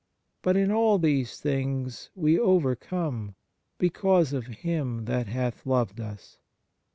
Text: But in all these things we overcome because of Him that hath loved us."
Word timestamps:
But 0.41 0.57
in 0.57 0.71
all 0.71 0.97
these 0.97 1.39
things 1.39 2.09
we 2.15 2.39
overcome 2.39 3.35
because 3.77 4.33
of 4.33 4.47
Him 4.47 5.05
that 5.05 5.27
hath 5.27 5.63
loved 5.63 5.99
us." 5.99 6.39